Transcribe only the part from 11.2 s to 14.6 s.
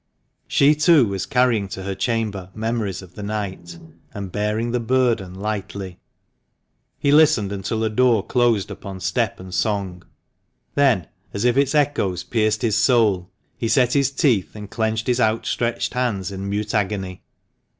as if its echoes pierced his soul he set his teeth